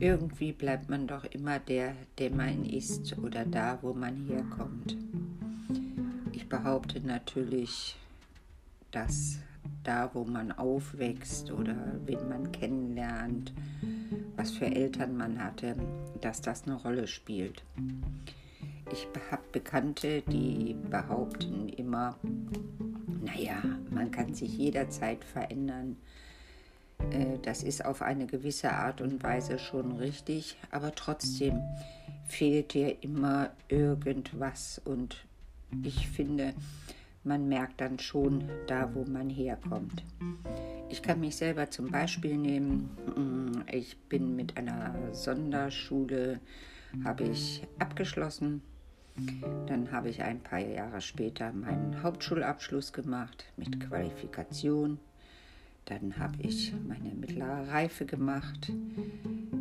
Irgendwie 0.00 0.52
bleibt 0.52 0.90
man 0.90 1.06
doch 1.06 1.24
immer 1.24 1.58
der, 1.58 1.94
der 2.18 2.30
man 2.30 2.64
ist 2.64 3.16
oder 3.18 3.44
da, 3.44 3.78
wo 3.82 3.94
man 3.94 4.16
herkommt. 4.26 4.96
Ich 6.32 6.48
behaupte 6.48 7.00
natürlich, 7.00 7.96
dass 8.90 9.38
da, 9.82 10.10
wo 10.12 10.24
man 10.24 10.52
aufwächst 10.52 11.50
oder 11.50 11.76
wen 12.04 12.28
man 12.28 12.52
kennenlernt, 12.52 13.52
was 14.36 14.50
für 14.52 14.66
Eltern 14.66 15.16
man 15.16 15.42
hatte, 15.42 15.76
dass 16.20 16.40
das 16.40 16.64
eine 16.64 16.74
Rolle 16.74 17.06
spielt. 17.06 17.62
Ich 18.92 19.08
habe 19.30 19.42
Bekannte, 19.52 20.22
die 20.22 20.76
behaupten 20.90 21.68
immer, 21.68 22.16
naja, 23.24 23.62
man 23.90 24.10
kann 24.10 24.34
sich 24.34 24.56
jederzeit 24.56 25.24
verändern. 25.24 25.96
Äh, 27.10 27.38
das 27.42 27.62
ist 27.62 27.84
auf 27.84 28.02
eine 28.02 28.26
gewisse 28.26 28.72
Art 28.72 29.00
und 29.00 29.22
Weise 29.22 29.58
schon 29.58 29.92
richtig, 29.92 30.56
aber 30.70 30.94
trotzdem 30.94 31.60
fehlt 32.28 32.74
dir 32.74 33.02
immer 33.02 33.50
irgendwas 33.68 34.80
und 34.84 35.24
ich 35.82 36.08
finde, 36.08 36.54
man 37.24 37.48
merkt 37.48 37.80
dann 37.80 37.98
schon 37.98 38.48
da, 38.66 38.94
wo 38.94 39.04
man 39.04 39.28
herkommt. 39.28 40.04
Ich 40.88 41.02
kann 41.02 41.20
mich 41.20 41.36
selber 41.36 41.70
zum 41.70 41.90
Beispiel 41.90 42.36
nehmen. 42.36 43.64
Ich 43.70 43.98
bin 44.08 44.36
mit 44.36 44.56
einer 44.56 44.94
Sonderschule, 45.12 46.40
habe 47.04 47.24
ich 47.24 47.66
abgeschlossen. 47.78 48.62
Dann 49.66 49.90
habe 49.90 50.10
ich 50.10 50.22
ein 50.22 50.40
paar 50.40 50.60
Jahre 50.60 51.00
später 51.00 51.52
meinen 51.52 52.02
Hauptschulabschluss 52.02 52.92
gemacht 52.92 53.44
mit 53.56 53.80
Qualifikation. 53.80 54.98
Dann 55.86 56.18
habe 56.18 56.34
ich 56.40 56.74
meine 56.86 57.14
mittlere 57.14 57.68
Reife 57.68 58.06
gemacht. 58.06 58.72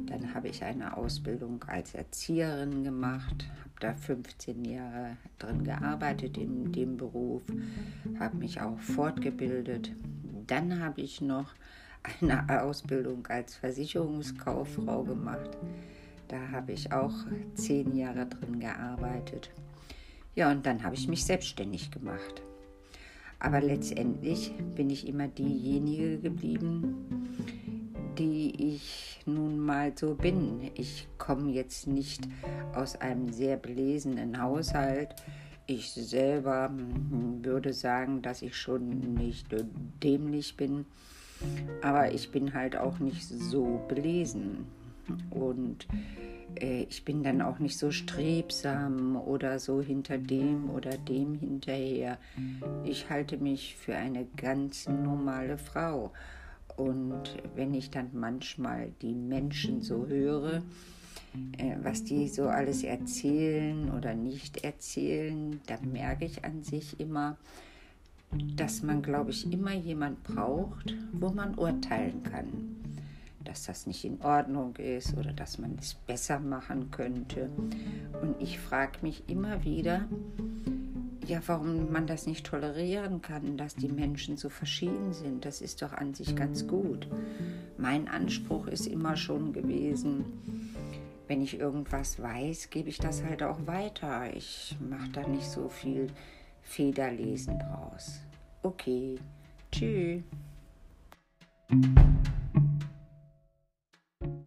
Dann 0.07 0.33
habe 0.33 0.47
ich 0.47 0.63
eine 0.63 0.97
Ausbildung 0.97 1.63
als 1.65 1.93
Erzieherin 1.93 2.83
gemacht, 2.83 3.47
habe 3.59 3.79
da 3.79 3.93
15 3.93 4.65
Jahre 4.65 5.17
drin 5.37 5.63
gearbeitet 5.63 6.37
in 6.37 6.71
dem 6.71 6.97
Beruf, 6.97 7.43
habe 8.19 8.37
mich 8.37 8.59
auch 8.59 8.79
fortgebildet. 8.79 9.91
Dann 10.47 10.79
habe 10.79 11.01
ich 11.01 11.21
noch 11.21 11.53
eine 12.21 12.61
Ausbildung 12.63 13.27
als 13.27 13.55
Versicherungskauffrau 13.55 15.03
gemacht. 15.03 15.51
Da 16.27 16.49
habe 16.51 16.71
ich 16.71 16.91
auch 16.91 17.13
zehn 17.53 17.95
Jahre 17.95 18.25
drin 18.25 18.59
gearbeitet. 18.59 19.51
Ja, 20.33 20.49
und 20.49 20.65
dann 20.65 20.83
habe 20.83 20.95
ich 20.95 21.07
mich 21.07 21.23
selbstständig 21.23 21.91
gemacht. 21.91 22.41
Aber 23.39 23.61
letztendlich 23.61 24.53
bin 24.75 24.89
ich 24.89 25.07
immer 25.07 25.27
diejenige 25.27 26.17
geblieben, 26.19 27.29
die 28.17 28.73
ich 28.73 29.19
nun 29.25 29.59
mal 29.59 29.93
so 29.95 30.15
bin. 30.15 30.71
Ich 30.75 31.07
komme 31.17 31.51
jetzt 31.51 31.87
nicht 31.87 32.27
aus 32.73 32.95
einem 32.95 33.31
sehr 33.31 33.57
belesenen 33.57 34.41
Haushalt. 34.41 35.15
Ich 35.67 35.91
selber 35.91 36.71
würde 37.41 37.73
sagen, 37.73 38.21
dass 38.21 38.41
ich 38.41 38.55
schon 38.55 39.15
nicht 39.15 39.47
dämlich 40.03 40.55
bin, 40.55 40.85
aber 41.81 42.13
ich 42.13 42.31
bin 42.31 42.53
halt 42.53 42.77
auch 42.77 42.99
nicht 42.99 43.23
so 43.23 43.81
belesen. 43.87 44.65
Und 45.31 45.87
ich 46.55 47.03
bin 47.03 47.23
dann 47.23 47.41
auch 47.41 47.59
nicht 47.59 47.77
so 47.77 47.91
strebsam 47.91 49.15
oder 49.15 49.59
so 49.59 49.81
hinter 49.81 50.17
dem 50.17 50.69
oder 50.69 50.97
dem 50.97 51.35
hinterher. 51.35 52.17
Ich 52.83 53.09
halte 53.09 53.37
mich 53.37 53.75
für 53.75 53.95
eine 53.95 54.25
ganz 54.37 54.87
normale 54.87 55.57
Frau. 55.57 56.11
Und 56.77 57.37
wenn 57.55 57.73
ich 57.73 57.89
dann 57.89 58.09
manchmal 58.13 58.91
die 59.01 59.13
Menschen 59.13 59.81
so 59.81 60.07
höre, 60.07 60.61
äh, 61.57 61.75
was 61.81 62.03
die 62.03 62.27
so 62.27 62.47
alles 62.47 62.83
erzählen 62.83 63.91
oder 63.91 64.13
nicht 64.13 64.63
erzählen, 64.63 65.59
dann 65.67 65.91
merke 65.91 66.25
ich 66.25 66.43
an 66.43 66.63
sich 66.63 66.99
immer, 66.99 67.37
dass 68.55 68.83
man, 68.83 69.01
glaube 69.01 69.31
ich, 69.31 69.51
immer 69.51 69.73
jemand 69.73 70.23
braucht, 70.23 70.93
wo 71.13 71.29
man 71.29 71.55
urteilen 71.55 72.23
kann 72.23 72.74
dass 73.45 73.63
das 73.63 73.87
nicht 73.87 74.03
in 74.03 74.21
Ordnung 74.21 74.75
ist 74.75 75.15
oder 75.17 75.31
dass 75.31 75.57
man 75.57 75.77
es 75.79 75.93
besser 75.93 76.39
machen 76.39 76.91
könnte. 76.91 77.49
Und 78.21 78.35
ich 78.41 78.59
frage 78.59 78.99
mich 79.01 79.23
immer 79.27 79.63
wieder, 79.63 80.05
ja, 81.27 81.39
warum 81.47 81.91
man 81.91 82.07
das 82.07 82.27
nicht 82.27 82.45
tolerieren 82.45 83.21
kann, 83.21 83.57
dass 83.57 83.75
die 83.75 83.89
Menschen 83.89 84.37
so 84.37 84.49
verschieden 84.49 85.13
sind. 85.13 85.45
Das 85.45 85.61
ist 85.61 85.81
doch 85.81 85.93
an 85.93 86.13
sich 86.13 86.35
ganz 86.35 86.67
gut. 86.67 87.07
Mein 87.77 88.07
Anspruch 88.07 88.67
ist 88.67 88.87
immer 88.87 89.15
schon 89.15 89.53
gewesen, 89.53 90.25
wenn 91.27 91.41
ich 91.41 91.59
irgendwas 91.59 92.21
weiß, 92.21 92.69
gebe 92.69 92.89
ich 92.89 92.99
das 92.99 93.23
halt 93.23 93.41
auch 93.41 93.65
weiter. 93.65 94.35
Ich 94.35 94.75
mache 94.87 95.09
da 95.09 95.27
nicht 95.27 95.45
so 95.49 95.69
viel 95.69 96.07
Federlesen 96.61 97.59
draus. 97.59 98.19
Okay, 98.61 99.17
tschüss. 99.71 100.21